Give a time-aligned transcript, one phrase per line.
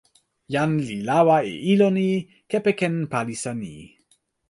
[0.53, 2.07] jan li lawa e ilo ni
[2.49, 3.73] kepeken palisa ni.